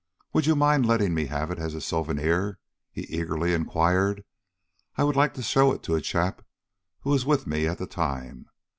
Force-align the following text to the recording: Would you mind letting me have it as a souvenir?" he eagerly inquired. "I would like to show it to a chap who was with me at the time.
Would 0.33 0.47
you 0.47 0.55
mind 0.55 0.87
letting 0.87 1.13
me 1.13 1.27
have 1.27 1.51
it 1.51 1.59
as 1.59 1.75
a 1.75 1.79
souvenir?" 1.79 2.57
he 2.91 3.01
eagerly 3.03 3.53
inquired. 3.53 4.25
"I 4.97 5.03
would 5.03 5.15
like 5.15 5.35
to 5.35 5.43
show 5.43 5.71
it 5.73 5.83
to 5.83 5.93
a 5.95 6.01
chap 6.01 6.43
who 7.01 7.11
was 7.11 7.23
with 7.23 7.45
me 7.45 7.67
at 7.67 7.77
the 7.77 7.85
time. 7.85 8.47